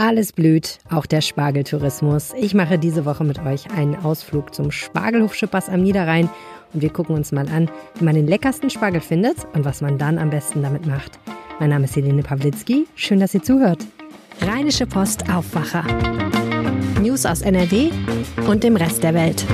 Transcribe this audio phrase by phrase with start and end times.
[0.00, 2.32] Alles blüht, auch der Spargeltourismus.
[2.36, 6.30] Ich mache diese Woche mit euch einen Ausflug zum Spargelhof Schippers am Niederrhein
[6.72, 9.98] und wir gucken uns mal an, wie man den leckersten Spargel findet und was man
[9.98, 11.18] dann am besten damit macht.
[11.58, 12.86] Mein Name ist Helene Pawlitzki.
[12.94, 13.84] Schön, dass ihr zuhört.
[14.40, 15.82] Rheinische Post Aufwacher.
[17.02, 17.90] News aus NRW
[18.46, 19.44] und dem Rest der Welt.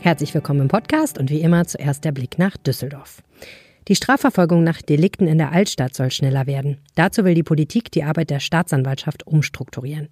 [0.00, 3.22] Herzlich willkommen im Podcast und wie immer zuerst der Blick nach Düsseldorf.
[3.88, 6.78] Die Strafverfolgung nach Delikten in der Altstadt soll schneller werden.
[6.94, 10.08] Dazu will die Politik die Arbeit der Staatsanwaltschaft umstrukturieren.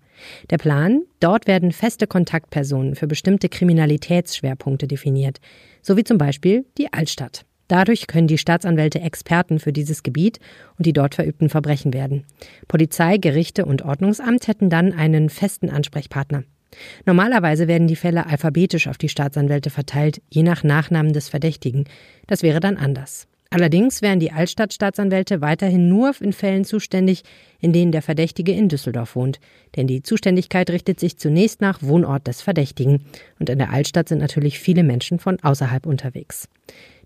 [0.51, 1.03] Der Plan?
[1.21, 5.39] Dort werden feste Kontaktpersonen für bestimmte Kriminalitätsschwerpunkte definiert,
[5.83, 7.45] so wie zum Beispiel die Altstadt.
[7.69, 10.41] Dadurch können die Staatsanwälte Experten für dieses Gebiet
[10.77, 12.25] und die dort verübten Verbrechen werden.
[12.67, 16.43] Polizei, Gerichte und Ordnungsamt hätten dann einen festen Ansprechpartner.
[17.07, 21.85] Normalerweise werden die Fälle alphabetisch auf die Staatsanwälte verteilt, je nach Nachnamen des Verdächtigen.
[22.27, 23.29] Das wäre dann anders.
[23.53, 27.25] Allerdings wären die Altstadtstaatsanwälte weiterhin nur in Fällen zuständig,
[27.59, 29.41] in denen der Verdächtige in Düsseldorf wohnt.
[29.75, 33.07] Denn die Zuständigkeit richtet sich zunächst nach Wohnort des Verdächtigen.
[33.41, 36.49] Und in der Altstadt sind natürlich viele Menschen von außerhalb unterwegs.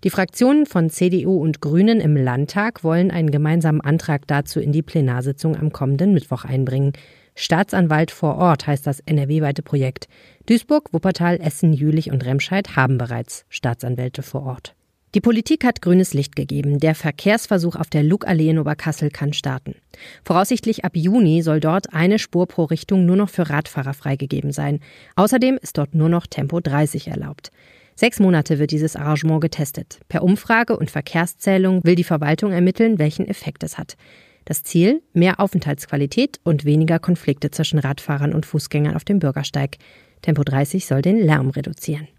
[0.03, 4.83] Die Fraktionen von CDU und Grünen im Landtag wollen einen gemeinsamen Antrag dazu in die
[4.83, 6.93] Plenarsitzung am kommenden Mittwoch einbringen.
[7.33, 10.07] Staatsanwalt vor Ort heißt das NRW-weite Projekt.
[10.45, 14.74] Duisburg, Wuppertal, Essen, Jülich und Remscheid haben bereits Staatsanwälte vor Ort.
[15.15, 16.77] Die Politik hat grünes Licht gegeben.
[16.81, 19.75] Der Verkehrsversuch auf der Lugallee in Oberkassel kann starten.
[20.25, 24.81] Voraussichtlich ab Juni soll dort eine Spur pro Richtung nur noch für Radfahrer freigegeben sein.
[25.15, 27.53] Außerdem ist dort nur noch Tempo 30 erlaubt.
[27.95, 29.99] Sechs Monate wird dieses Arrangement getestet.
[30.09, 33.95] Per Umfrage und Verkehrszählung will die Verwaltung ermitteln, welchen Effekt es hat.
[34.43, 35.01] Das Ziel?
[35.13, 39.77] Mehr Aufenthaltsqualität und weniger Konflikte zwischen Radfahrern und Fußgängern auf dem Bürgersteig.
[40.21, 42.09] Tempo 30 soll den Lärm reduzieren.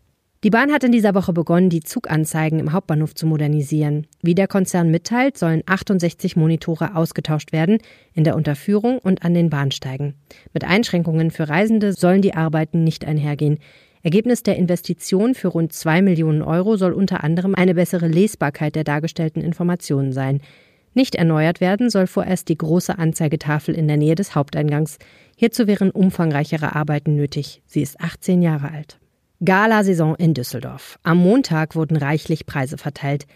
[0.47, 4.07] Die Bahn hat in dieser Woche begonnen, die Zuganzeigen im Hauptbahnhof zu modernisieren.
[4.23, 7.79] Wie der Konzern mitteilt, sollen 68 Monitore ausgetauscht werden
[8.15, 10.15] in der Unterführung und an den Bahnsteigen.
[10.55, 13.59] Mit Einschränkungen für Reisende sollen die Arbeiten nicht einhergehen.
[14.05, 18.85] Ergebnis der Investition für rund 2 Millionen Euro soll unter anderem eine bessere Lesbarkeit der
[18.85, 20.41] dargestellten Informationen sein.
[20.95, 24.99] Nicht erneuert werden soll vorerst die große Anzeigetafel in der Nähe des Haupteingangs.
[25.35, 27.63] Hierzu wären umfangreichere Arbeiten nötig.
[27.67, 29.01] Sie ist 18 Jahre alt.
[29.45, 30.99] Gala-Saison in Düsseldorf.
[31.03, 33.27] Am Montag wurden reichlich Preise verteilt.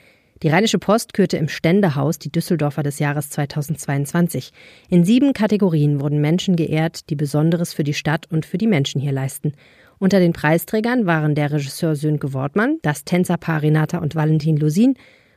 [0.43, 4.53] Die Rheinische Post kürte im Ständehaus die Düsseldorfer des Jahres 2022.
[4.89, 8.99] In sieben Kategorien wurden Menschen geehrt, die Besonderes für die Stadt und für die Menschen
[9.03, 9.53] hier leisten.
[9.99, 14.95] Unter den Preisträgern waren der Regisseur Sönke Wortmann, das Tänzerpaar Renata und Valentin Lusin,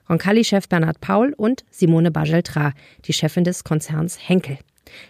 [0.10, 2.72] Roncalli-Chef Bernhard Paul und Simone Bageltra,
[3.04, 4.58] die Chefin des Konzerns Henkel.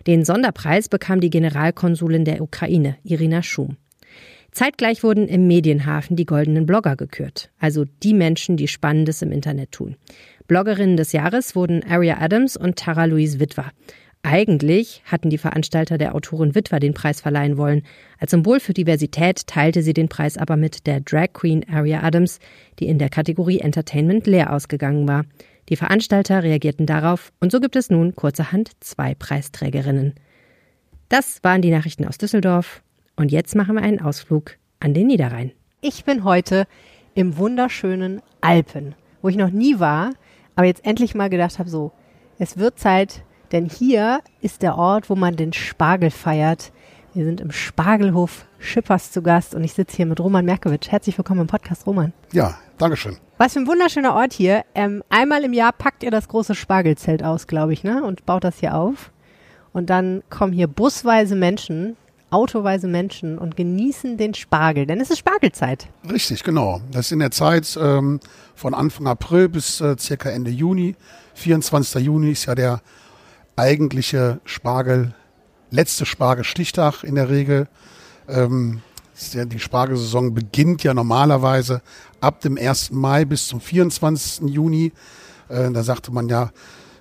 [0.07, 3.77] Den Sonderpreis bekam die Generalkonsulin der Ukraine, Irina Schum.
[4.53, 9.71] Zeitgleich wurden im Medienhafen die goldenen Blogger gekürt, also die Menschen, die Spannendes im Internet
[9.71, 9.95] tun.
[10.47, 13.71] Bloggerinnen des Jahres wurden Aria Adams und Tara Louise Witwer.
[14.21, 17.81] Eigentlich hatten die Veranstalter der Autorin Witwer den Preis verleihen wollen.
[18.19, 22.39] Als Symbol für Diversität teilte sie den Preis aber mit der Drag Queen Aria Adams,
[22.79, 25.25] die in der Kategorie Entertainment leer ausgegangen war.
[25.69, 30.13] Die Veranstalter reagierten darauf und so gibt es nun kurzerhand zwei Preisträgerinnen.
[31.09, 32.83] Das waren die Nachrichten aus Düsseldorf.
[33.15, 35.51] Und jetzt machen wir einen Ausflug an den Niederrhein.
[35.81, 36.65] Ich bin heute
[37.13, 40.13] im wunderschönen Alpen, wo ich noch nie war,
[40.55, 41.91] aber jetzt endlich mal gedacht habe, so,
[42.39, 46.71] es wird Zeit, denn hier ist der Ort, wo man den Spargel feiert.
[47.13, 50.89] Wir sind im Spargelhof Schippers zu Gast und ich sitze hier mit Roman Merkowitsch.
[50.89, 52.13] Herzlich willkommen im Podcast, Roman.
[52.31, 53.17] Ja, Dankeschön.
[53.37, 54.63] Was für ein wunderschöner Ort hier.
[54.73, 58.03] Ähm, einmal im Jahr packt ihr das große Spargelzelt aus, glaube ich, ne?
[58.03, 59.11] Und baut das hier auf.
[59.71, 61.95] Und dann kommen hier busweise Menschen
[62.33, 65.87] autoweise Menschen und genießen den Spargel, denn es ist Spargelzeit.
[66.09, 66.81] Richtig, genau.
[66.91, 68.19] Das ist in der Zeit ähm,
[68.55, 70.95] von Anfang April bis äh, circa Ende Juni.
[71.35, 72.03] 24.
[72.03, 72.81] Juni ist ja der
[73.55, 75.13] eigentliche Spargel,
[75.69, 77.67] letzte Spargelstichtag in der Regel.
[78.27, 78.81] Ähm,
[79.33, 81.81] die Spargelsaison beginnt ja normalerweise
[82.19, 82.91] ab dem 1.
[82.91, 84.49] Mai bis zum 24.
[84.49, 84.91] Juni.
[85.49, 86.51] Äh, da sagte man ja,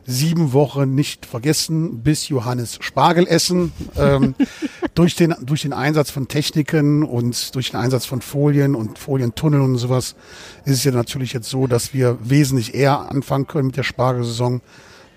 [0.06, 3.72] sieben Wochen nicht vergessen, bis Johannes Spargel essen.
[3.96, 4.34] Ähm,
[4.94, 9.62] durch, den, durch den Einsatz von Techniken und durch den Einsatz von Folien und Folientunneln
[9.62, 10.14] und sowas
[10.64, 14.60] ist es ja natürlich jetzt so, dass wir wesentlich eher anfangen können mit der Spargelsaison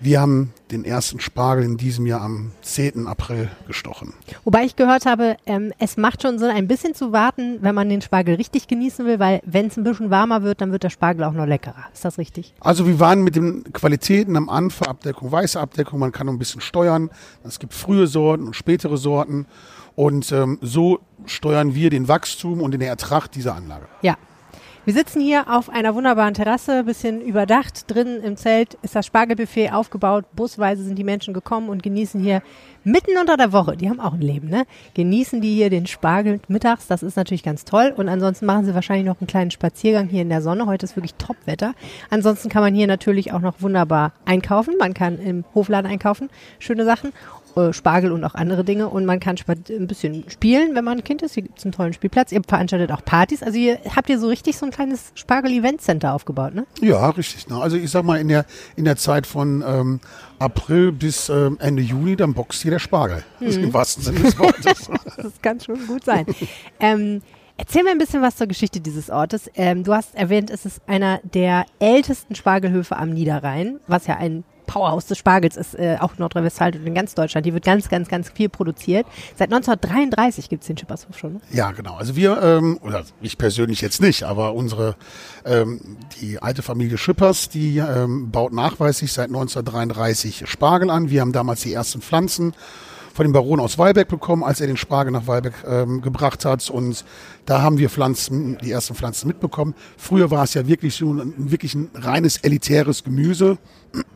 [0.00, 3.06] wir haben den ersten Spargel in diesem Jahr am 10.
[3.06, 4.14] April gestochen.
[4.44, 7.88] Wobei ich gehört habe, ähm, es macht schon Sinn, ein bisschen zu warten, wenn man
[7.88, 10.90] den Spargel richtig genießen will, weil wenn es ein bisschen warmer wird, dann wird der
[10.90, 11.84] Spargel auch noch leckerer.
[11.92, 12.54] Ist das richtig?
[12.60, 16.38] Also wir waren mit den Qualitäten am Anfang, Abdeckung, weiße Abdeckung, man kann noch ein
[16.38, 17.10] bisschen steuern.
[17.44, 19.46] Es gibt frühe Sorten und spätere Sorten.
[19.94, 23.86] Und ähm, so steuern wir den Wachstum und den Ertrag dieser Anlage.
[24.02, 24.16] Ja,
[24.86, 27.92] Wir sitzen hier auf einer wunderbaren Terrasse, bisschen überdacht.
[27.92, 30.26] Drinnen im Zelt ist das Spargelbuffet aufgebaut.
[30.36, 32.40] Busweise sind die Menschen gekommen und genießen hier
[32.84, 34.64] mitten unter der Woche, die haben auch ein Leben, ne?
[34.94, 36.86] Genießen die hier den Spargel mittags.
[36.86, 37.94] Das ist natürlich ganz toll.
[37.96, 40.66] Und ansonsten machen sie wahrscheinlich noch einen kleinen Spaziergang hier in der Sonne.
[40.66, 41.74] Heute ist wirklich Top-Wetter.
[42.10, 44.74] Ansonsten kann man hier natürlich auch noch wunderbar einkaufen.
[44.78, 46.30] Man kann im Hofladen einkaufen.
[46.60, 47.12] Schöne Sachen.
[47.56, 48.88] Äh, Spargel und auch andere Dinge.
[48.88, 51.34] Und man kann ein bisschen spielen, wenn man ein Kind ist.
[51.34, 52.30] Hier gibt es einen tollen Spielplatz.
[52.30, 53.42] Ihr veranstaltet auch Partys.
[53.42, 56.66] Also ihr habt ihr so richtig so ein kleines Spargel-Event-Center aufgebaut, ne?
[56.82, 57.48] Ja, richtig.
[57.48, 57.56] Ne?
[57.60, 58.44] Also ich sag mal, in der,
[58.76, 60.00] in der Zeit von ähm,
[60.38, 63.24] April bis ähm, Ende Juni, dann boxt hier der Spargel.
[63.40, 63.46] Mhm.
[63.48, 64.90] Im wahrsten Sinne des Wortes.
[65.16, 66.26] das kann schon gut sein.
[66.78, 67.22] ähm,
[67.58, 69.50] Erzähl mir ein bisschen was zur Geschichte dieses Ortes.
[69.54, 74.44] Ähm, du hast erwähnt, es ist einer der ältesten Spargelhöfe am Niederrhein, was ja ein
[74.66, 77.46] Powerhouse des Spargels ist äh, auch Nordrhein-Westfalen und in ganz Deutschland.
[77.46, 79.06] Die wird ganz, ganz, ganz viel produziert.
[79.36, 81.34] Seit 1933 gibt es den Schippershof schon.
[81.34, 81.40] Ne?
[81.52, 81.96] Ja, genau.
[81.96, 84.96] Also wir, ähm, oder ich persönlich jetzt nicht, aber unsere,
[85.44, 85.80] ähm,
[86.20, 91.10] die alte Familie Schippers, die ähm, baut nachweislich seit 1933 Spargel an.
[91.10, 92.54] Wir haben damals die ersten Pflanzen
[93.16, 96.68] von dem Baron aus Weilberg bekommen, als er den Spargel nach Weilberg ähm, gebracht hat.
[96.68, 97.02] Und
[97.46, 99.74] da haben wir Pflanzen, die ersten Pflanzen mitbekommen.
[99.96, 103.56] Früher war es ja wirklich so ein, wirklich ein reines elitäres Gemüse,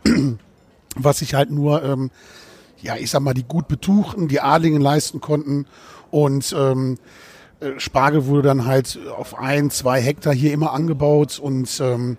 [0.97, 2.11] was sich halt nur, ähm,
[2.83, 5.65] ja, ich sag mal, die gut betuchten, die Adligen leisten konnten.
[6.11, 6.99] Und ähm,
[7.61, 11.39] äh, Spargel wurde dann halt auf ein, zwei Hektar hier immer angebaut.
[11.39, 12.19] Und ähm,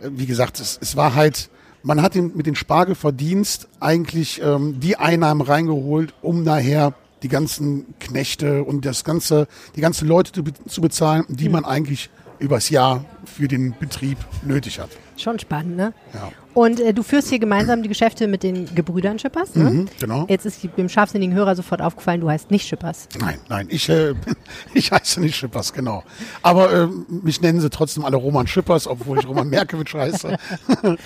[0.00, 1.50] wie gesagt, es, es war halt
[1.86, 7.94] man hat den, mit den Spargelverdienst eigentlich ähm, die Einnahmen reingeholt, um nachher die ganzen
[8.00, 9.46] Knechte und das ganze,
[9.76, 11.52] die ganzen Leute zu, zu bezahlen, die mhm.
[11.52, 14.90] man eigentlich übers Jahr für den Betrieb nötig hat.
[15.16, 15.94] Schon spannend, ne?
[16.12, 16.30] Ja.
[16.52, 19.70] Und äh, du führst hier gemeinsam die Geschäfte mit den Gebrüdern Schippers, ne?
[19.70, 20.26] Mhm, genau.
[20.28, 23.08] Jetzt ist dem scharfsinnigen Hörer sofort aufgefallen, du heißt nicht Schippers.
[23.18, 24.14] Nein, nein, ich, äh,
[24.74, 26.02] ich heiße nicht Schippers, genau.
[26.42, 30.36] Aber äh, mich nennen sie trotzdem alle Roman Schippers, obwohl ich Roman Merkewitsch heiße.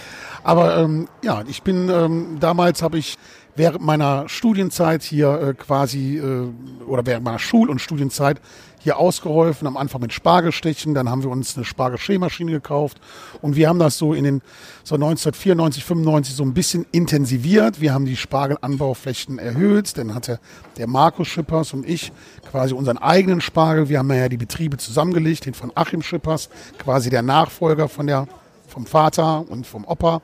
[0.42, 3.18] Aber ähm, ja, ich bin ähm, damals habe ich
[3.56, 6.48] während meiner Studienzeit hier äh, quasi äh,
[6.86, 8.40] oder während meiner Schul- und Studienzeit
[8.82, 12.98] hier ausgeholfen, am Anfang mit Spargelstechen, dann haben wir uns eine Spargelschälmaschine gekauft
[13.42, 14.42] und wir haben das so in den
[14.84, 17.82] so 1994, 95 so ein bisschen intensiviert.
[17.82, 20.40] Wir haben die Spargelanbauflächen erhöht, dann hatte
[20.78, 22.10] der Markus Schippers und ich
[22.50, 23.90] quasi unseren eigenen Spargel.
[23.90, 26.48] Wir haben ja die Betriebe zusammengelegt, den von Achim Schippers,
[26.78, 28.26] quasi der Nachfolger von der
[28.70, 30.22] vom Vater und vom Opa.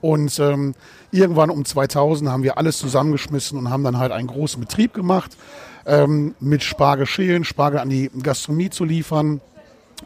[0.00, 0.74] Und ähm,
[1.12, 5.36] irgendwann um 2000 haben wir alles zusammengeschmissen und haben dann halt einen großen Betrieb gemacht,
[5.86, 9.40] ähm, mit Spargelschälen, Spargel an die Gastronomie zu liefern.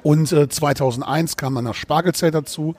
[0.03, 2.77] Und äh, 2001 kam dann das Spargelzelt dazu.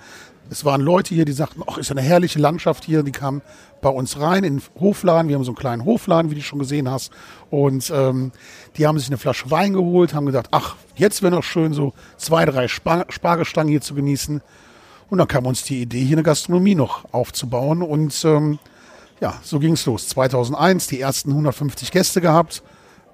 [0.51, 3.03] Es waren Leute hier, die sagten, ach, ist eine herrliche Landschaft hier.
[3.03, 3.41] Die kamen
[3.81, 5.27] bei uns rein in den Hofladen.
[5.27, 7.11] Wir haben so einen kleinen Hofladen, wie du schon gesehen hast.
[7.49, 8.31] Und ähm,
[8.77, 11.93] die haben sich eine Flasche Wein geholt, haben gesagt, ach, jetzt wäre noch schön, so
[12.17, 14.41] zwei, drei Spar Spargelstangen hier zu genießen.
[15.09, 17.81] Und dann kam uns die Idee, hier eine Gastronomie noch aufzubauen.
[17.81, 18.59] Und ähm,
[19.19, 20.07] ja, so ging es los.
[20.09, 22.63] 2001 die ersten 150 Gäste gehabt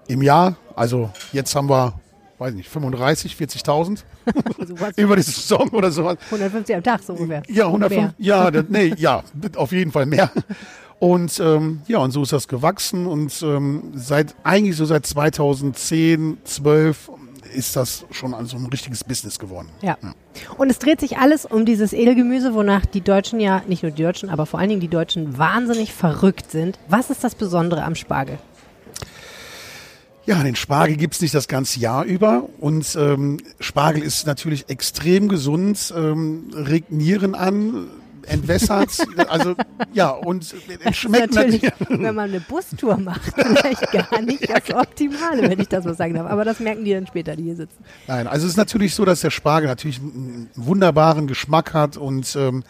[0.08, 0.56] im Jahr.
[0.76, 1.94] Also jetzt haben wir,
[2.38, 4.04] weiß nicht, 35, 40.000
[4.98, 6.08] über die Saison oder so.
[6.08, 7.44] 150 am Tag so ungefähr.
[7.48, 9.24] Ja, 150, ja, nee, ja,
[9.56, 10.32] auf jeden Fall mehr.
[11.00, 16.38] Und ähm, ja, und so ist das gewachsen und ähm, seit eigentlich so seit 2010,
[16.44, 17.10] 12
[17.54, 19.70] ist das schon also ein richtiges Business geworden.
[19.82, 19.98] Ja.
[20.02, 20.14] ja.
[20.58, 24.04] Und es dreht sich alles um dieses Edelgemüse, wonach die Deutschen ja, nicht nur die
[24.04, 26.80] Deutschen, aber vor allen Dingen die Deutschen wahnsinnig verrückt sind.
[26.88, 28.38] Was ist das Besondere am Spargel?
[30.26, 32.50] Ja, den Spargel gibt's nicht das ganze Jahr über.
[32.60, 37.88] Und ähm, Spargel ist natürlich extrem gesund, ähm, regt Nieren an,
[38.28, 38.90] entwässert.
[39.30, 39.56] also
[39.94, 40.54] ja, und
[40.84, 45.60] es schmeckt natürlich, natürlich, wenn man eine Bustour macht, vielleicht gar nicht das Optimale, wenn
[45.60, 46.30] ich das so sagen darf.
[46.30, 47.84] Aber das merken die dann später, die hier sitzen.
[48.08, 52.36] Nein, also es ist natürlich so, dass der Spargel natürlich einen wunderbaren Geschmack hat und
[52.36, 52.64] ähm,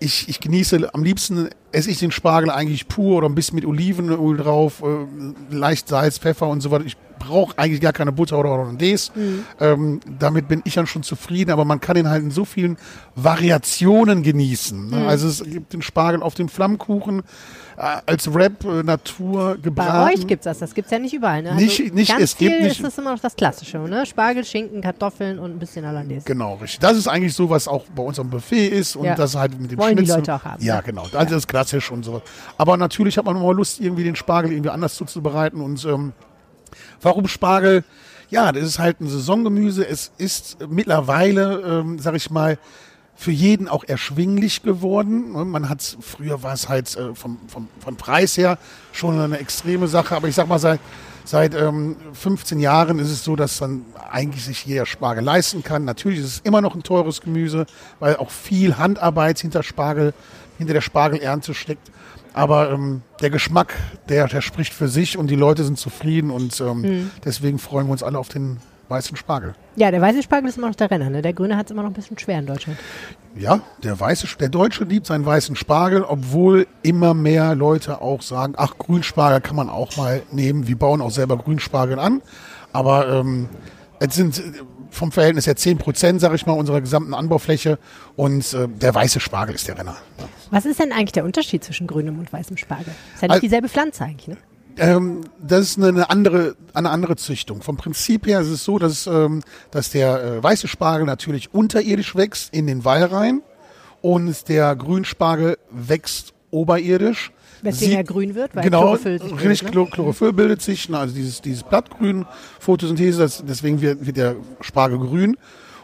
[0.00, 3.66] ich, ich genieße am liebsten esse ich den Spargel eigentlich pur oder ein bisschen mit
[3.66, 6.84] Olivenöl drauf, äh, leicht Salz, Pfeffer und so weiter.
[6.86, 9.12] Ich brauche eigentlich gar keine Butter oder Hollandaise.
[9.14, 9.44] Mhm.
[9.60, 12.78] Ähm, damit bin ich dann schon zufrieden, aber man kann ihn halt in so vielen
[13.14, 14.88] Variationen genießen.
[14.88, 14.96] Ne?
[14.96, 15.08] Mhm.
[15.08, 17.22] Also es gibt den Spargel auf dem Flammkuchen,
[17.80, 19.92] als Rap äh, Natur gebraten.
[19.92, 21.42] Bei euch gibt es das, das gibt es ja nicht überall.
[21.42, 21.52] Ne?
[21.52, 22.72] Also nicht, nicht, ganz es gibt viel nicht.
[22.76, 24.04] ist das immer noch das Klassische, ne?
[24.04, 26.24] Spargel, Schinken, Kartoffeln und ein bisschen Hollandaise.
[26.26, 26.80] Genau, richtig.
[26.80, 29.14] Das ist eigentlich so, was auch bei uns am Buffet ist und ja.
[29.14, 30.16] das halt mit dem Wollen Schnitzel.
[30.16, 30.62] die Leute auch haben.
[30.62, 30.82] Ja, ne?
[30.84, 31.04] genau.
[31.04, 31.24] Also ja.
[31.24, 32.20] das ist klassisch und so.
[32.58, 36.12] Aber natürlich hat man immer Lust, irgendwie den Spargel irgendwie anders zuzubereiten und ähm,
[37.00, 37.84] warum Spargel?
[38.28, 39.86] Ja, das ist halt ein Saisongemüse.
[39.88, 42.58] Es ist mittlerweile, ähm, sag ich mal,
[43.20, 45.32] für jeden auch erschwinglich geworden.
[45.32, 48.56] Ne, Man hat früher war es halt äh, vom, vom, vom Preis her
[48.92, 50.80] schon eine extreme Sache, aber ich sag mal seit
[51.22, 55.84] Seit ähm, 15 Jahren ist es so, dass dann eigentlich sich jeder Spargel leisten kann.
[55.84, 57.66] Natürlich ist es immer noch ein teures Gemüse,
[58.00, 60.14] weil auch viel Handarbeit hinter Spargel,
[60.58, 61.92] hinter der Spargelernte steckt.
[62.32, 63.74] Aber ähm, der Geschmack,
[64.08, 67.10] der, der spricht für sich und die Leute sind zufrieden und ähm, Mhm.
[67.24, 68.56] deswegen freuen wir uns alle auf den
[68.90, 69.54] weißen Spargel.
[69.76, 71.08] Ja, der weiße Spargel ist immer noch der Renner.
[71.10, 71.22] Ne?
[71.22, 72.78] Der grüne hat es immer noch ein bisschen schwer in Deutschland.
[73.36, 78.54] Ja, der weiße, der Deutsche liebt seinen weißen Spargel, obwohl immer mehr Leute auch sagen,
[78.56, 80.66] ach, Grünspargel kann man auch mal nehmen.
[80.66, 82.20] Wir bauen auch selber Grünspargel an.
[82.72, 83.48] Aber ähm,
[84.00, 84.42] es sind äh,
[84.90, 87.78] vom Verhältnis her 10 Prozent, sage ich mal, unserer gesamten Anbaufläche.
[88.16, 89.96] Und äh, der weiße Spargel ist der Renner.
[90.50, 92.92] Was ist denn eigentlich der Unterschied zwischen grünem und weißem Spargel?
[93.14, 94.36] Ist ja nicht Al- dieselbe Pflanze eigentlich, ne?
[94.80, 97.60] Ähm, das ist eine andere, eine andere Züchtung.
[97.60, 102.16] Vom Prinzip her ist es so, dass, ähm, dass der äh, weiße Spargel natürlich unterirdisch
[102.16, 103.42] wächst in den Wall rein
[104.00, 107.30] und der Grünspargel wächst oberirdisch.
[107.60, 109.70] Weswegen er grün wird, weil genau, Chlorophyll sich richtig, bildet, ne?
[109.70, 112.24] Chlor- Chlorophyll bildet sich, ne, also dieses, dieses Blattgrün,
[112.58, 115.36] Photosynthese, das, deswegen wird, wird der Spargel grün.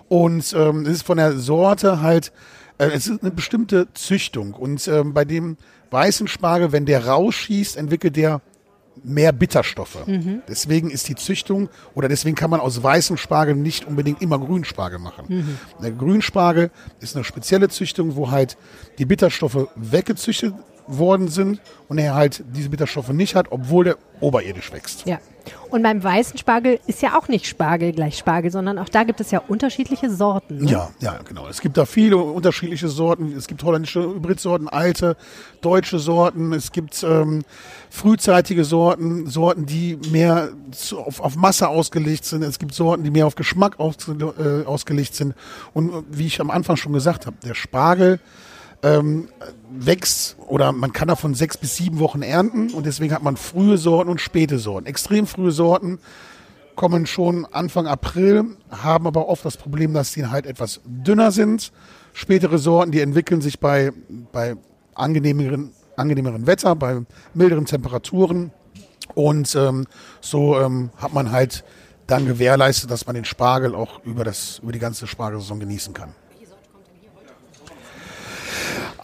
[0.08, 2.32] Und ähm, es ist von der Sorte halt,
[2.78, 4.54] äh, es ist eine bestimmte Züchtung.
[4.54, 5.58] Und ähm, bei dem
[5.90, 8.40] weißen Spargel, wenn der rausschießt, entwickelt der
[9.04, 9.98] mehr Bitterstoffe.
[10.48, 14.98] Deswegen ist die Züchtung oder deswegen kann man aus weißem Spargel nicht unbedingt immer Grünspargel
[14.98, 15.58] machen.
[15.82, 18.56] Der Grünspargel ist eine spezielle Züchtung, wo halt
[18.98, 20.54] die Bitterstoffe weggezüchtet
[20.86, 25.06] worden sind und er halt diese Bitterstoffe nicht hat, obwohl der oberirdisch wächst.
[25.06, 25.18] Ja.
[25.70, 29.20] Und beim weißen Spargel ist ja auch nicht Spargel gleich Spargel, sondern auch da gibt
[29.20, 30.64] es ja unterschiedliche Sorten.
[30.64, 30.70] Ne?
[30.70, 31.48] Ja, ja, genau.
[31.48, 33.32] Es gibt da viele unterschiedliche Sorten.
[33.36, 35.16] Es gibt holländische Hybridsorten, alte
[35.60, 36.52] deutsche Sorten.
[36.52, 37.44] Es gibt ähm,
[37.90, 42.42] frühzeitige Sorten, Sorten, die mehr zu, auf, auf Masse ausgelegt sind.
[42.42, 45.34] Es gibt Sorten, die mehr auf Geschmack ausge, äh, ausgelegt sind.
[45.74, 48.20] Und äh, wie ich am Anfang schon gesagt habe, der Spargel
[48.82, 49.28] ähm,
[49.70, 53.78] wächst oder man kann davon sechs bis sieben Wochen ernten und deswegen hat man frühe
[53.78, 54.86] Sorten und späte Sorten.
[54.86, 55.98] Extrem frühe Sorten
[56.76, 61.72] kommen schon Anfang April, haben aber oft das Problem, dass die halt etwas dünner sind.
[62.12, 63.92] Spätere Sorten, die entwickeln sich bei,
[64.30, 64.56] bei
[64.94, 67.00] angenehmeren, angenehmeren Wetter, bei
[67.34, 68.52] milderen Temperaturen.
[69.14, 69.86] Und ähm,
[70.20, 71.64] so ähm, hat man halt
[72.06, 76.14] dann gewährleistet, dass man den Spargel auch über, das, über die ganze Spargelsaison genießen kann.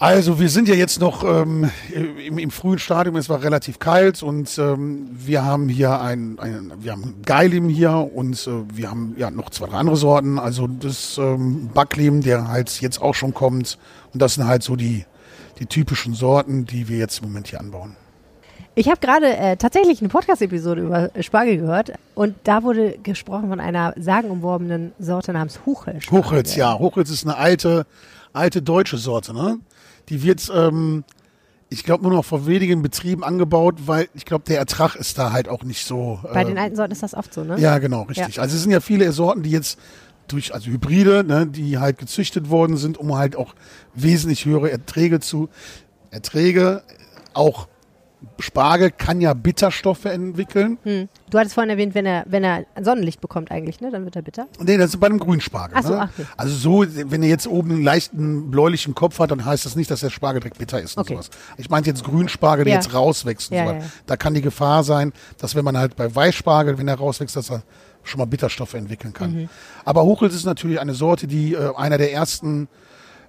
[0.02, 4.24] Also wir sind ja jetzt noch ähm, im, im frühen Stadium, es war relativ kalt
[4.24, 9.14] und ähm, wir haben hier ein, ein wir haben Geilim hier und äh, wir haben
[9.16, 10.40] ja noch zwei, drei andere Sorten.
[10.40, 13.78] Also das ähm, Backlim, der halt jetzt auch schon kommt
[14.12, 15.04] und das sind halt so die,
[15.60, 17.94] die typischen Sorten, die wir jetzt im Moment hier anbauen.
[18.74, 23.60] Ich habe gerade äh, tatsächlich eine Podcast-Episode über Spargel gehört und da wurde gesprochen von
[23.60, 26.00] einer sagenumworbenen Sorte namens Huchel.
[26.10, 26.76] Hochholz, ja.
[26.76, 27.86] Hochholz ist eine alte,
[28.32, 29.60] alte deutsche Sorte, ne?
[30.08, 31.04] Die wird, ähm,
[31.68, 35.32] ich glaube, nur noch vor wenigen Betrieben angebaut, weil ich glaube, der Ertrag ist da
[35.32, 36.20] halt auch nicht so.
[36.32, 37.58] Bei äh, den alten Sorten ist das oft so, ne?
[37.58, 38.40] Ja, genau, richtig.
[38.40, 39.78] Also es sind ja viele Sorten, die jetzt
[40.28, 43.54] durch, also Hybride, ne, die halt gezüchtet worden sind, um halt auch
[43.94, 45.48] wesentlich höhere Erträge zu,
[46.10, 46.82] Erträge,
[47.34, 47.68] auch
[48.38, 50.78] Spargel kann ja Bitterstoffe entwickeln.
[50.84, 51.08] Hm.
[51.30, 53.90] Du hattest vorhin erwähnt, wenn er, wenn er Sonnenlicht bekommt eigentlich, ne?
[53.90, 54.46] Dann wird er bitter.
[54.60, 55.76] Nee, das ist bei einem Grünspargel.
[55.78, 56.08] Ach so, ne?
[56.12, 56.26] okay.
[56.36, 59.90] Also so, wenn er jetzt oben einen leichten bläulichen Kopf hat, dann heißt das nicht,
[59.90, 61.14] dass der Spargel direkt bitter ist und Okay.
[61.14, 61.30] sowas.
[61.56, 62.80] Ich meinte jetzt Grünspargel, der Ja.
[62.80, 63.80] jetzt rauswächst und Ja, so ja.
[64.06, 67.50] Da kann die Gefahr sein, dass wenn man halt bei Weißspargel, wenn er rauswächst, dass
[67.50, 67.62] er
[68.04, 69.32] schon mal Bitterstoffe entwickeln kann.
[69.32, 69.48] Mhm.
[69.84, 72.68] Aber Hochholz ist natürlich eine Sorte, die äh, einer der ersten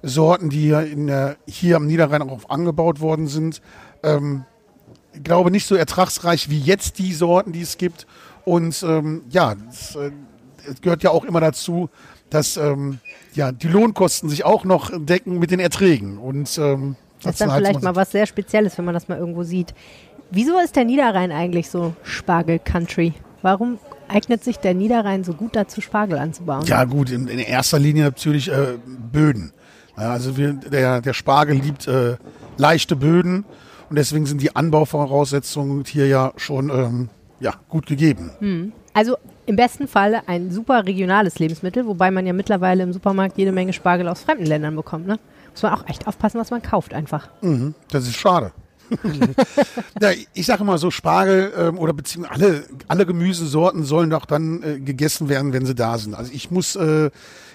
[0.01, 3.61] Sorten, die hier, in, der- hier am Niederrhein auch angebaut worden sind.
[4.03, 4.43] Ähm,
[5.21, 8.07] glaube nicht so ertragsreich wie jetzt die Sorten, die es gibt.
[8.45, 10.11] Und ähm, ja, es, äh,
[10.69, 11.89] es gehört ja auch immer dazu,
[12.29, 12.99] dass ähm,
[13.33, 16.17] ja, die Lohnkosten sich auch noch decken mit den Erträgen.
[16.17, 19.43] Und ähm, Das ist dann vielleicht mal was sehr Spezielles, wenn man das mal irgendwo
[19.43, 19.73] sieht.
[20.31, 23.13] Wieso ist der Niederrhein eigentlich so Spargel-Country?
[23.43, 23.77] Warum
[24.07, 26.65] eignet sich der Niederrhein so gut dazu, Spargel anzubauen?
[26.65, 28.77] Ja gut, in, in erster Linie natürlich äh,
[29.11, 29.53] Böden.
[29.97, 32.15] Ja, also wir, der, der Spargel liebt äh,
[32.57, 33.45] leichte Böden
[33.93, 37.09] und deswegen sind die Anbauvoraussetzungen hier ja schon ähm,
[37.39, 38.31] ja, gut gegeben.
[38.91, 43.51] Also im besten Falle ein super regionales Lebensmittel, wobei man ja mittlerweile im Supermarkt jede
[43.51, 45.05] Menge Spargel aus fremden Ländern bekommt.
[45.05, 45.19] Ne?
[45.51, 47.29] Muss man auch echt aufpassen, was man kauft einfach.
[47.43, 48.51] Mhm, das ist schade.
[50.01, 54.63] ja, ich sage immer so, Spargel ähm, oder beziehungsweise alle, alle Gemüsesorten sollen doch dann
[54.63, 56.15] äh, gegessen werden, wenn sie da sind.
[56.15, 57.11] Also ich muss, äh,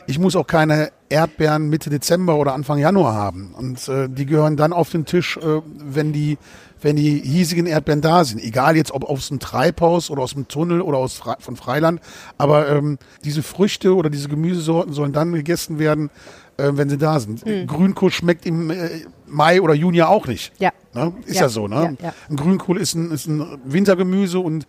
[0.07, 3.55] ich muss auch keine Erdbeeren Mitte Dezember oder Anfang Januar haben.
[3.57, 6.39] Und äh, die gehören dann auf den Tisch, äh, wenn die
[6.81, 8.43] wenn die hiesigen Erdbeeren da sind.
[8.43, 12.01] Egal jetzt, ob aus dem Treibhaus oder aus dem Tunnel oder aus Fre von Freiland.
[12.37, 16.11] Aber ähm, diese Früchte oder diese Gemüsesorten sollen dann gegessen werden,
[16.57, 17.45] äh, wenn sie da sind.
[17.67, 18.89] Grünkohl schmeckt im äh,
[19.27, 20.53] Mai oder Juni auch nicht.
[20.59, 20.71] Ja.
[20.95, 21.13] Ne?
[21.27, 21.97] Ist Ja, ja, so, ne?
[22.01, 22.15] ja, ja.
[22.29, 24.67] Ein Grünkohl ist ein, ist ein Wintergemüse und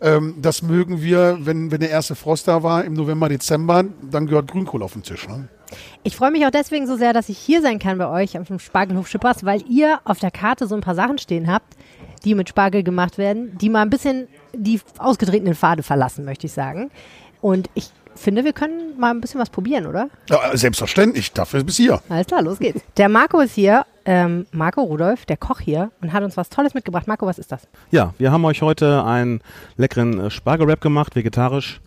[0.00, 4.26] ähm, das mögen wir, wenn, wenn der erste Frost da war im November, Dezember, dann
[4.26, 5.26] gehört Grünkohl auf den Tisch.
[5.28, 5.48] Ne?
[6.02, 8.58] Ich freue mich auch deswegen so sehr, dass ich hier sein kann bei euch am
[8.58, 11.76] Spargelhof Schippers, weil ihr auf der Karte so ein paar Sachen stehen habt,
[12.24, 16.52] die mit Spargel gemacht werden, die mal ein bisschen die ausgetretenen Pfade verlassen, möchte ich
[16.52, 16.90] sagen.
[17.40, 20.08] Und ich finde, wir können mal ein bisschen was probieren, oder?
[20.28, 22.00] Ja, selbstverständlich, dafür bis hier.
[22.08, 22.80] Alles klar, los geht's.
[22.96, 26.74] Der Marco ist hier, ähm, Marco Rudolf, der Koch hier, und hat uns was Tolles
[26.74, 27.06] mitgebracht.
[27.06, 27.68] Marco, was ist das?
[27.90, 29.40] Ja, wir haben euch heute einen
[29.76, 31.80] leckeren äh, Spargelwrap gemacht, vegetarisch.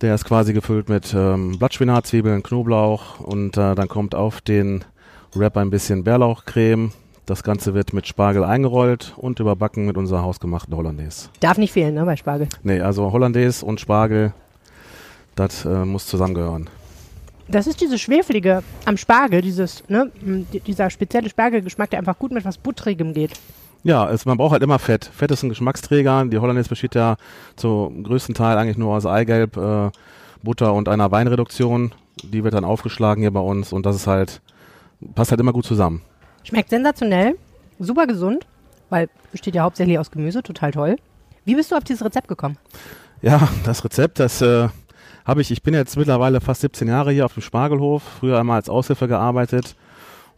[0.00, 4.82] Der ist quasi gefüllt mit ähm, Blattspinat, Zwiebeln, Knoblauch und äh, dann kommt auf den
[5.34, 6.92] Wrap ein bisschen Bärlauchcreme.
[7.26, 11.28] Das Ganze wird mit Spargel eingerollt und überbacken mit unserer hausgemachten Hollandaise.
[11.40, 12.48] Darf nicht fehlen, ne, bei Spargel.
[12.62, 14.32] Nee, also Hollandaise und Spargel,
[15.36, 16.70] das äh, muss zusammengehören.
[17.48, 20.10] Das ist diese schwefelige am Spargel, dieses, ne,
[20.66, 23.32] dieser spezielle Spargelgeschmack, der einfach gut mit was Buttrigem geht.
[23.82, 25.06] Ja, es, man braucht halt immer Fett.
[25.06, 26.26] Fett ist ein Geschmacksträger.
[26.26, 27.16] Die Hollandaise besteht ja
[27.56, 29.90] zum größten Teil eigentlich nur aus Eigelb, äh,
[30.42, 31.92] Butter und einer Weinreduktion.
[32.22, 34.42] Die wird dann aufgeschlagen hier bei uns und das ist halt,
[35.14, 36.02] passt halt immer gut zusammen.
[36.42, 37.36] Schmeckt sensationell,
[37.78, 38.46] super gesund,
[38.90, 40.96] weil besteht ja hauptsächlich aus Gemüse, total toll.
[41.44, 42.58] Wie bist du auf dieses Rezept gekommen?
[43.22, 44.68] Ja, das Rezept, das äh,
[45.24, 48.56] habe ich, ich bin jetzt mittlerweile fast 17 Jahre hier auf dem Spargelhof, früher einmal
[48.56, 49.74] als Aushilfe gearbeitet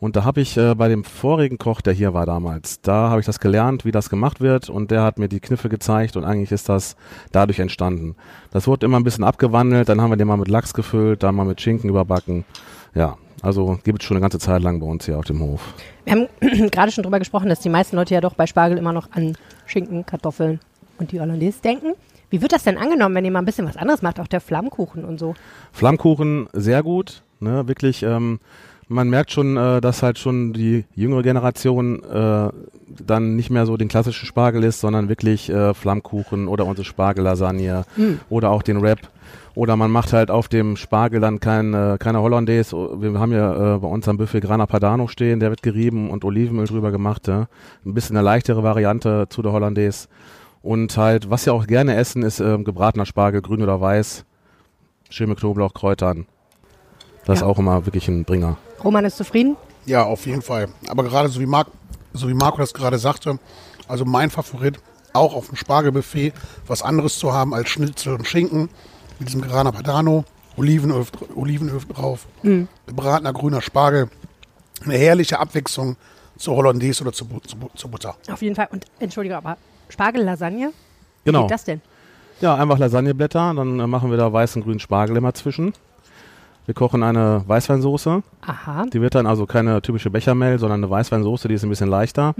[0.02, 3.20] und da habe ich äh, bei dem vorigen Koch, der hier war damals, da habe
[3.20, 6.24] ich das gelernt, wie das gemacht wird und der hat mir die Kniffe gezeigt und
[6.24, 6.96] eigentlich ist das
[7.30, 8.16] dadurch entstanden.
[8.50, 11.36] Das wurde immer ein bisschen abgewandelt, dann haben wir den mal mit Lachs gefüllt, dann
[11.36, 12.44] mal mit Schinken überbacken.
[12.96, 15.72] Ja, also gibt es schon eine ganze Zeit lang bei uns hier auf dem Hof.
[16.04, 16.26] Wir haben
[16.72, 19.36] gerade schon drüber gesprochen, dass die meisten Leute ja doch bei Spargel immer noch an
[19.66, 20.58] Schinken, Kartoffeln
[20.98, 21.92] und die Hollandaise denken.
[22.28, 24.40] Wie wird das denn angenommen, wenn ihr mal ein bisschen was anderes macht, auch der
[24.40, 25.36] Flammkuchen und so?
[25.70, 28.02] Flammkuchen sehr gut, ne, wirklich.
[28.02, 28.40] Ähm,
[28.92, 32.48] man merkt schon, äh, dass halt schon die jüngere Generation äh,
[33.04, 37.84] dann nicht mehr so den klassischen Spargel isst, sondern wirklich äh, Flammkuchen oder unsere Spargellasagne
[38.28, 39.00] oder auch den Wrap.
[39.54, 42.74] Oder man macht halt auf dem Spargel dann kein, äh, keine Hollandaise.
[43.00, 46.24] Wir haben ja äh, bei uns am Buffet Grana Padano stehen, der wird gerieben und
[46.24, 47.28] Olivenöl drüber gemacht.
[47.28, 47.48] Ja.
[47.84, 50.08] Ein bisschen eine leichtere Variante zu der Hollandaise.
[50.62, 54.24] Und halt, was wir auch gerne essen, ist ähm, gebratener Spargel, grün oder weiß.
[55.10, 56.26] Schön mit Knoblauch, Kräutern.
[57.26, 57.46] Das Ja.
[57.46, 58.56] ist auch immer wirklich ein Bringer.
[58.84, 59.56] Roman ist zufrieden?
[59.86, 60.68] Ja, auf jeden Fall.
[60.88, 61.68] Aber gerade so wie, Marc,
[62.12, 63.38] so wie Marco das gerade sagte,
[63.88, 64.78] also mein Favorit,
[65.12, 66.32] auch auf dem Spargelbuffet,
[66.66, 68.68] was anderes zu haben als Schnitzel und Schinken,
[69.18, 70.24] mit diesem Grana Padano,
[70.56, 72.26] Olivenöl, Olivenöl drauf,
[72.86, 74.08] gebratener grüner Spargel,
[74.84, 75.96] eine herrliche Abwechslung
[76.38, 77.40] zur Hollandaise oder zur, Bu-
[77.74, 78.16] zur Butter.
[78.30, 78.68] Auf jeden Fall.
[78.72, 79.56] Und entschuldige, aber
[79.88, 80.68] Spargellasagne?
[80.68, 80.72] Wie
[81.30, 81.42] Genau.
[81.42, 81.80] geht das denn?
[82.40, 85.72] Ja, einfach Lasagneblätter, dann äh, machen wir da weißen und grünen Spargel immer zwischen.
[86.66, 88.22] Wir kochen eine Weißweinsoße.
[88.46, 88.86] Aha.
[88.92, 92.34] Die wird dann also keine typische Bechermehl, sondern eine Weißweinsoße, die ist ein bisschen leichter.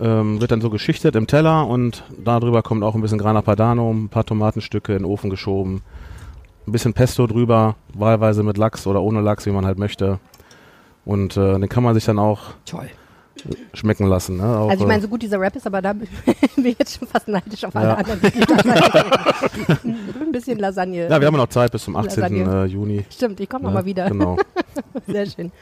[0.00, 3.90] Ähm, wird dann so geschichtet im Teller und darüber kommt auch ein bisschen Grana Padano,
[3.92, 5.82] ein paar Tomatenstücke in den Ofen geschoben.
[6.66, 10.18] Ein bisschen Pesto drüber, wahlweise mit Lachs oder ohne Lachs, wie man halt möchte.
[11.04, 12.88] Und äh, den kann man sich dann auch Toll.
[13.74, 14.36] Schmecken lassen.
[14.36, 14.44] Ne?
[14.44, 16.06] Auch, Also ich äh, meine, so gut dieser Rap ist, aber da bin
[16.56, 17.94] ich jetzt schon fast neidisch auf alle Ja.
[17.94, 18.20] anderen.
[19.84, 21.08] ein bisschen Lasagne.
[21.08, 22.20] ja, wir haben noch Zeit bis zum 18.
[22.20, 22.64] Lasagne.
[22.64, 23.04] Äh, Juni.
[23.10, 23.68] Stimmt, ich komme ne?
[23.68, 24.08] nochmal wieder.
[24.08, 24.36] Genau.
[25.06, 25.52] Sehr schön.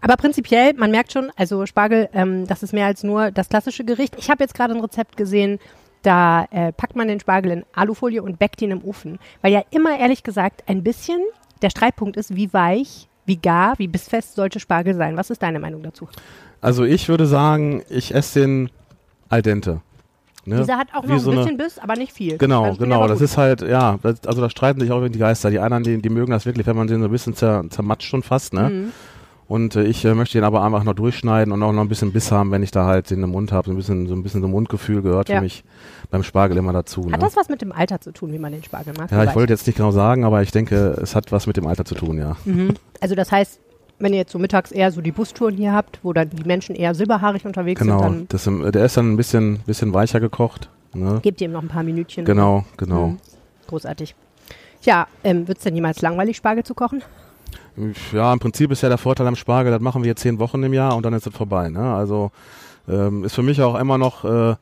[0.00, 3.84] Aber prinzipiell, man merkt schon, also Spargel, ähm, das ist mehr als nur das klassische
[3.84, 4.16] Gericht.
[4.18, 5.58] Ich habe jetzt gerade ein Rezept gesehen,
[6.02, 9.18] da äh, packt man den Spargel in Alufolie und backt ihn im Ofen.
[9.40, 11.20] Weil ja immer, ehrlich gesagt, ein bisschen
[11.62, 15.16] der Streitpunkt ist, wie weich, wie gar, wie bissfest sollte Spargel sein.
[15.16, 16.08] Was ist deine Meinung dazu?
[16.60, 18.70] Also ich würde sagen, ich esse den
[19.28, 19.80] al dente.
[20.46, 20.58] Ne?
[20.58, 22.36] Dieser hat auch Wie noch so ein eine- bisschen Biss, aber nicht viel.
[22.36, 23.08] Genau, Das finde ich genau.
[23.08, 25.50] Das ist halt, ja, das, also da streiten sich auch die Geister.
[25.50, 28.08] Die anderen, die, die mögen das wirklich, wenn man den so ein bisschen zer, zermatscht
[28.08, 28.68] schon fast, ne?
[28.70, 28.92] Mhm.
[29.46, 32.12] Und äh, ich äh, möchte den aber einfach noch durchschneiden und auch noch ein bisschen
[32.12, 33.66] Biss haben, wenn ich da halt den im Mund habe.
[33.66, 35.36] So ein bisschen, so ein bisschen so Mundgefühl gehört Ja.
[35.36, 35.64] für mich
[36.10, 37.02] beim Spargel immer dazu.
[37.04, 37.18] Hat ne?
[37.18, 39.10] das was mit dem Alter zu tun, wie man den Spargel mag?
[39.10, 41.66] Ja, ich wollte jetzt nicht genau sagen, aber ich denke, es hat was mit dem
[41.66, 42.36] Alter zu tun, ja.
[42.46, 42.74] Mhm.
[43.00, 43.60] Also das heißt,
[43.98, 46.74] wenn ihr jetzt so mittags eher so die Bustouren hier habt, wo dann die Menschen
[46.74, 48.02] eher silberhaarig unterwegs Genau.
[48.02, 50.70] sind, Das, ähm, der ist dann ein bisschen, bisschen weicher gekocht.
[50.94, 51.18] Ne?
[51.22, 52.24] gebt ihr ihm noch ein paar Minütchen.
[52.24, 53.08] Genau, genau.
[53.08, 53.18] Mhm.
[53.66, 54.14] Großartig.
[54.80, 57.02] Tja, ähm, wird es denn jemals langweilig, Spargel zu kochen?
[58.12, 60.72] Ja, im Prinzip ist ja der Vorteil am Spargel, das machen wir zehn Wochen im
[60.72, 61.68] Jahr und dann ist es vorbei.
[61.68, 61.94] Ne?
[61.94, 62.30] Also
[62.88, 64.54] ähm, ist für mich auch immer noch, äh,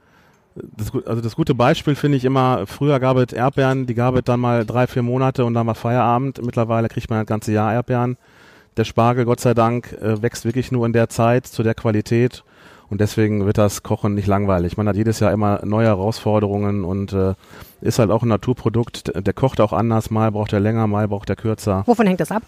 [0.55, 4.23] das, also das gute Beispiel finde ich immer, früher gab es Erdbeeren, die gab es
[4.25, 6.45] dann mal drei, vier Monate und dann war Feierabend.
[6.45, 8.17] Mittlerweile kriegt man das ganze Jahr Erdbeeren.
[8.77, 12.45] Der Spargel, Gott sei Dank, äh, wächst wirklich nur in der Zeit, zu der Qualität.
[12.89, 14.77] Und deswegen wird das Kochen nicht langweilig.
[14.77, 17.35] Man hat jedes Jahr immer neue Herausforderungen und äh,
[17.81, 19.13] ist halt auch ein Naturprodukt.
[19.15, 21.85] Der kocht auch anders, mal braucht er länger, mal braucht er kürzer.
[21.87, 22.43] Wovon hängt das ab?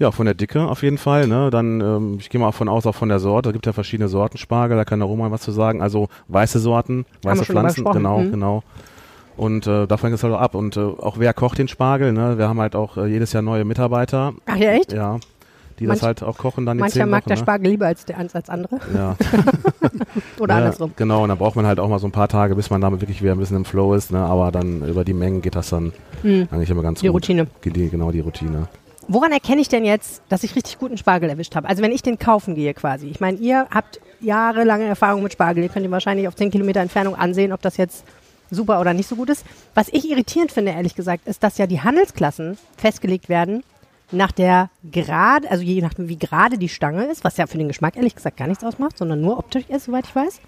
[0.00, 1.26] Ja, von der Dicke auf jeden Fall.
[1.26, 1.50] Ne?
[1.50, 3.50] Dann, ähm, ich gehe mal davon aus, auch von der Sorte.
[3.50, 5.82] Es gibt ja verschiedene Sorten Spargel, da kann der Roman was zu sagen.
[5.82, 8.30] Also weiße Sorten, weiße Pflanzen, genau, mhm.
[8.30, 8.62] genau.
[9.36, 10.54] Und äh, davon hängt es halt auch ab.
[10.54, 12.38] Und äh, auch wer kocht den Spargel, ne?
[12.38, 14.32] Wir haben halt auch äh, jedes Jahr neue Mitarbeiter.
[14.46, 14.92] Ach ja, echt?
[14.92, 15.18] Ja.
[15.78, 17.42] Die Manch, das halt auch kochen dann die Mancher mag Wochen, der ne?
[17.42, 18.80] Spargel lieber als, der, als andere.
[18.94, 19.16] Ja.
[20.38, 20.92] Oder ja, andersrum.
[20.96, 23.02] Genau, und dann braucht man halt auch mal so ein paar Tage, bis man damit
[23.02, 24.12] wirklich wieder ein bisschen im Flow ist.
[24.12, 24.18] Ne?
[24.18, 26.48] Aber dann über die Mengen geht das dann hm.
[26.50, 27.16] eigentlich immer ganz die gut.
[27.16, 27.46] Routine.
[27.64, 28.68] Die, genau, die Routine.
[29.12, 31.68] Woran erkenne ich denn jetzt, dass ich richtig guten Spargel erwischt habe?
[31.68, 33.08] Also wenn ich den kaufen gehe quasi.
[33.08, 35.64] Ich meine, ihr habt jahrelange Erfahrung mit Spargel.
[35.64, 38.04] Ihr könnt ihn wahrscheinlich auf 10 Kilometer Entfernung ansehen, ob das jetzt
[38.52, 39.44] super oder nicht so gut ist.
[39.74, 43.64] Was ich irritierend finde, ehrlich gesagt, ist, dass ja die Handelsklassen festgelegt werden
[44.12, 47.66] nach der gerade, also je nachdem, wie gerade die Stange ist, was ja für den
[47.66, 50.40] Geschmack ehrlich gesagt gar nichts ausmacht, sondern nur optisch ist, soweit ich weiß.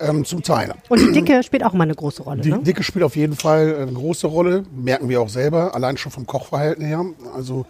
[0.00, 0.72] Ähm, zum Teil.
[0.88, 2.40] Und die Dicke spielt auch immer eine große Rolle.
[2.40, 2.60] Die ne?
[2.60, 6.26] Dicke spielt auf jeden Fall eine große Rolle, merken wir auch selber, allein schon vom
[6.26, 7.04] Kochverhalten her.
[7.34, 7.66] Also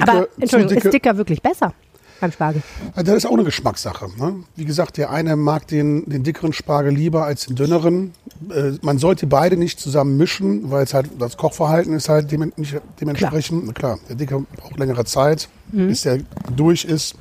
[0.00, 1.72] Dicke, Aber Entschuldigung, dicke, ist dicker wirklich besser
[2.20, 2.62] beim Spargel?
[2.94, 4.08] Das ist auch eine Geschmackssache.
[4.18, 4.44] Ne?
[4.54, 8.12] Wie gesagt, der eine mag den, den dickeren Spargel lieber als den dünneren.
[8.50, 12.52] Äh, man sollte beide nicht zusammen mischen, weil es halt das Kochverhalten ist halt dem,
[12.56, 13.74] nicht, dementsprechend.
[13.74, 13.96] Klar.
[13.96, 14.06] klar.
[14.08, 15.88] der dicke braucht längere Zeit, mhm.
[15.88, 16.20] bis der
[16.54, 17.16] durch ist.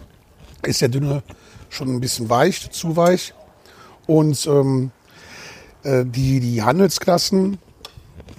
[0.63, 1.21] Ist der dünne
[1.69, 3.33] schon ein bisschen weich, zu weich.
[4.07, 4.91] Und ähm,
[5.83, 7.57] äh, die, die Handelsklassen,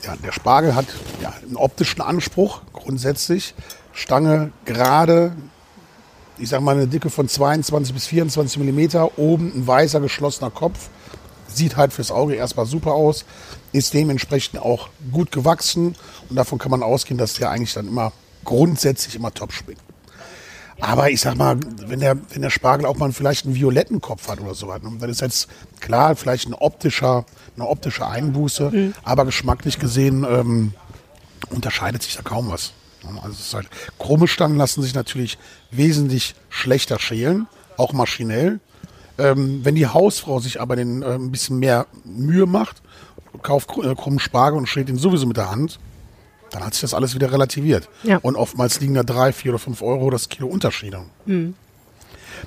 [0.03, 0.87] ja, der Spargel hat
[1.23, 3.55] ja, einen optischen Anspruch grundsätzlich.
[3.97, 5.33] Stange gerade,
[6.37, 10.91] ich sag mal eine Dicke von 22 bis 24 Millimeter, oben ein weißer geschlossener Kopf.
[11.49, 13.25] Sieht halt fürs Auge erstmal super aus,
[13.73, 15.97] ist dementsprechend auch gut gewachsen
[16.29, 18.13] und davon kann man ausgehen, dass der eigentlich dann immer
[18.45, 19.81] grundsätzlich immer top schmeckt.
[20.79, 24.29] Aber ich sag mal, wenn der, wenn der Spargel auch mal vielleicht einen violetten Kopf
[24.29, 25.49] hat oder so weiter, dann ist jetzt
[25.81, 28.95] klar vielleicht ein optischer, eine optische Einbuße, mhm.
[29.05, 30.75] aber geschmacklich gesehen ähm,
[31.49, 32.75] unterscheidet sich da kaum was.
[33.23, 35.39] Also es ist halt, krumme Stangen lassen sich natürlich
[35.71, 38.61] wesentlich schlechter schälen, auch maschinell.
[39.19, 42.83] Ähm, wenn die Hausfrau sich aber den, äh, ein bisschen mehr Mühe macht,
[43.43, 45.79] kauft äh, krummen Spargel und schält ihn sowieso mit der Hand,
[46.51, 47.89] dann hat sich das alles wieder relativiert.
[48.03, 48.19] Ja.
[48.19, 51.03] Und oftmals liegen da drei, vier oder fünf Euro das Kilo Unterschiede.
[51.25, 51.55] Mhm.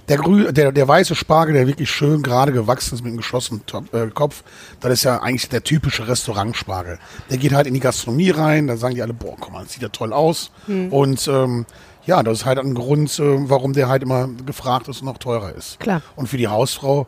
[0.08, 3.65] Der, grü der, der weiße Spargel, der wirklich schön gerade gewachsen ist mit einem geschlossenen
[3.65, 4.43] Top, äh, Kopf,
[4.80, 6.99] das ist ja eigentlich der typische Restaurantspargel.
[7.30, 9.73] Der geht halt in die Gastronomie rein, da sagen die alle, boah, guck mal, das
[9.73, 10.52] sieht ja toll aus.
[10.67, 10.91] Mhm.
[10.91, 11.65] Und ähm,
[12.06, 15.17] ja, das ist halt ein Grund, äh, warum der halt immer gefragt ist und noch
[15.17, 15.80] teurer ist.
[15.80, 16.02] Klar.
[16.15, 17.08] Und für die Hausfrau,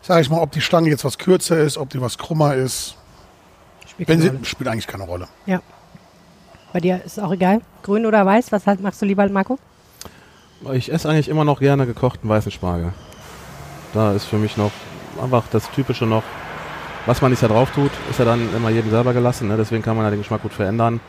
[0.00, 2.96] sage ich mal, ob die Stange jetzt was kürzer ist, ob die was krummer ist,
[3.86, 5.28] spielt, sie, spielt eigentlich keine Rolle.
[5.46, 5.60] Ja.
[6.72, 9.58] Bei dir ist es auch egal, grün oder weiß, was halt machst du lieber, Marco?
[10.72, 12.92] Ich esse eigentlich immer noch gerne gekochten weißen Spargel.
[13.94, 14.72] Da ist für mich noch
[15.22, 16.22] einfach das Typische noch.
[17.06, 19.48] Was man nicht da drauf tut, ist ja dann immer jedem selber gelassen.
[19.48, 19.56] Ne?
[19.56, 21.00] Deswegen kann man ja den Geschmack gut verändern.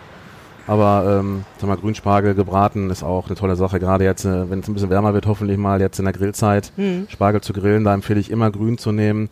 [0.67, 3.79] Aber ähm, sag mal, Grünspargel gebraten ist auch eine tolle Sache.
[3.79, 6.71] Gerade jetzt, äh, wenn es ein bisschen wärmer wird, hoffentlich mal jetzt in der Grillzeit,
[6.77, 7.07] mhm.
[7.09, 9.29] Spargel zu grillen, da empfehle ich immer grün zu nehmen,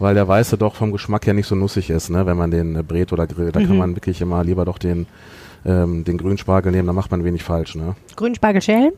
[0.00, 2.26] weil der weiße doch vom Geschmack her nicht so nussig ist, ne?
[2.26, 3.54] wenn man den äh, brät oder grillt.
[3.54, 3.68] Da mhm.
[3.68, 5.06] kann man wirklich immer lieber doch den,
[5.64, 7.76] ähm, den Grünspargel nehmen, da macht man wenig falsch.
[7.76, 7.94] Ne?
[8.16, 8.92] Grünspargel schälen?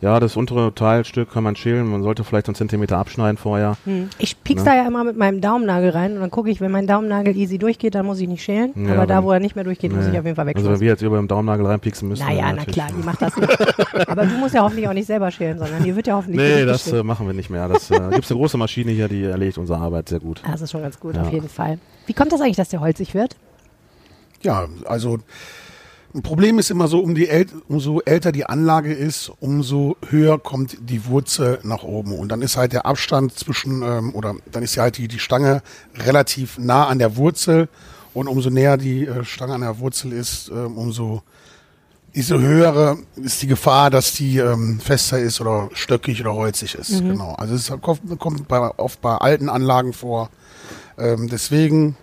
[0.00, 1.86] Ja, das untere Teilstück kann man schälen.
[1.90, 3.76] Man sollte vielleicht einen Zentimeter abschneiden vorher.
[3.84, 4.10] Hm.
[4.18, 4.70] Ich piek's ne?
[4.70, 7.58] da ja immer mit meinem Daumennagel rein und dann gucke ich, wenn mein Daumennagel easy
[7.58, 8.72] durchgeht, dann muss ich nicht schälen.
[8.76, 9.98] Ja, aber da, wo er nicht mehr durchgeht, nee.
[9.98, 10.68] muss ich auf jeden Fall wegschneiden.
[10.68, 12.24] Also wenn wir jetzt über dem Daumennagel reinpieksen müssen.
[12.24, 14.08] Naja, na klar, die macht das nicht.
[14.08, 16.64] aber du musst ja hoffentlich auch nicht selber schälen, sondern die wird ja hoffentlich Nee,
[16.64, 17.66] das äh, machen wir nicht mehr.
[17.66, 20.42] Das äh, gibt's eine große Maschine hier, die erledigt unsere Arbeit sehr gut.
[20.46, 21.22] Das ist schon ganz gut, ja.
[21.22, 21.78] auf jeden Fall.
[22.06, 23.36] Wie kommt das eigentlich, dass der holzig wird?
[24.42, 25.18] Ja, also
[26.14, 30.38] ein Problem ist immer so, um die El umso älter die Anlage ist, umso höher
[30.38, 32.12] kommt die Wurzel nach oben.
[32.12, 35.18] Und dann ist halt der Abstand zwischen, ähm, oder dann ist ja halt die, die
[35.18, 35.62] Stange
[35.96, 37.68] relativ nah an der Wurzel.
[38.14, 41.22] Und umso näher die äh, Stange an der Wurzel ist, ähm, umso
[42.14, 47.02] umso höhere ist die Gefahr, dass die ähm, fester ist oder stöckig oder holzig ist.
[47.02, 47.10] Mhm.
[47.10, 47.34] Genau.
[47.34, 50.30] Also es kommt, kommt bei, oft bei alten Anlagen vor.
[50.96, 51.96] Ähm, deswegen,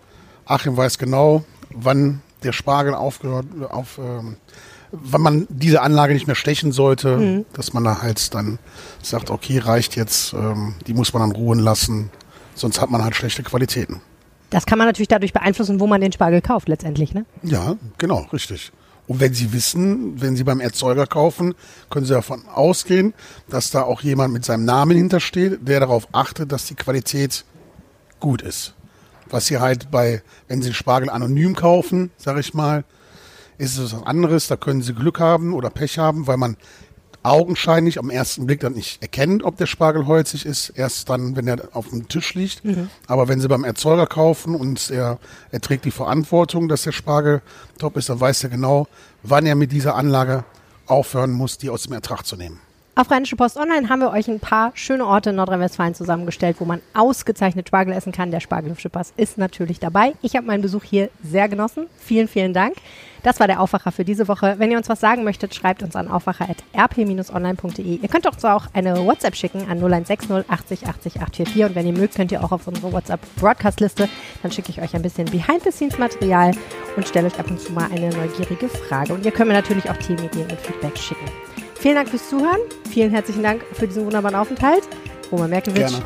[0.46, 4.38] Achim weiß genau, wann der Spargel aufgehört, auf, ähm,
[4.92, 7.46] wenn man diese Anlage nicht mehr stechen sollte, mhm.
[7.54, 8.60] dass man da halt dann
[9.02, 12.10] sagt, okay, reicht jetzt, ähm, die muss man dann ruhen lassen,
[12.54, 14.02] sonst hat man halt schlechte Qualitäten.
[14.50, 17.26] Das kann man natürlich dadurch beeinflussen, wo man den Spargel kauft letztendlich, ne?
[17.44, 18.72] Ja, genau, richtig.
[19.08, 21.54] Und wenn Sie wissen, wenn Sie beim Erzeuger kaufen,
[21.90, 23.14] können Sie davon ausgehen,
[23.50, 27.46] dass da auch jemand mit seinem Namen hintersteht, der darauf achtet, dass die Qualität
[28.20, 28.74] gut ist.
[29.30, 32.84] Was sie halt bei, wenn sie Spargel anonym kaufen, sage ich mal,
[33.58, 34.48] ist es was anderes.
[34.48, 36.58] Da können sie Glück haben oder Pech haben, weil man
[37.26, 41.48] augenscheinlich am ersten Blick dann nicht erkennt, ob der Spargel holzig ist, erst dann, wenn
[41.48, 42.64] er auf dem Tisch liegt.
[42.64, 42.90] Mhm.
[43.08, 45.18] Aber wenn sie beim Erzeuger kaufen und er,
[45.52, 47.42] er trägt die Verantwortung, dass der Spargel
[47.80, 48.88] top ist, dann weiß er genau,
[49.24, 50.46] wann er mit dieser Anlage
[50.86, 52.60] aufhören muss, die aus dem Ertrag zu nehmen.
[52.98, 56.66] Auf Rheinische Post Online haben wir euch ein paar schöne Orte in Nordrhein-Westfalen zusammengestellt, wo
[56.66, 58.32] man ausgezeichnet Spargel essen kann.
[58.32, 60.14] Der Spargelhüpfschippers ist natürlich dabei.
[60.22, 61.88] Ich habe meinen Besuch hier sehr genossen.
[61.98, 62.76] Vielen, vielen Dank.
[63.22, 64.56] Das war der Aufwacher für diese Woche.
[64.60, 68.00] Wenn ihr uns was sagen möchtet, schreibt uns an aufwacher.rp-online.de.
[68.02, 72.00] Ihr könnt doch auch eine WhatsApp schicken an 0160 80 80 844 und wenn ihr
[72.00, 74.08] mögt, könnt ihr auch auf unsere WhatsApp-Broadcast-Liste.
[74.42, 76.52] Dann schicke ich euch ein bisschen Behind-the-Scenes-Material
[76.96, 79.14] und stelle euch ab und zu mal eine neugierige Frage.
[79.14, 81.26] Und ihr könnt mir natürlich auch Themenideen und Feedback schicken.
[81.86, 82.58] Vielen Dank fürs Zuhören.
[82.90, 84.82] Vielen herzlichen Dank für diesen wunderbaren Aufenthalt.
[85.32, 86.06] Roman Merkewitsch, Gerne.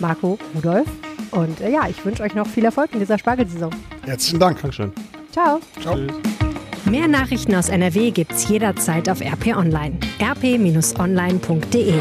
[0.00, 0.88] Marco Rudolf.
[1.30, 3.70] Und äh, ja, ich wünsche euch noch viel Erfolg in dieser Spargelsaison.
[4.04, 4.60] Herzlichen Dank.
[4.60, 4.92] Dankeschön.
[5.30, 5.60] Ciao.
[5.80, 5.96] Ciao.
[6.86, 9.96] Mehr Nachrichten aus NRW gibt's jederzeit auf RP Online.
[10.20, 11.94] rp-online.de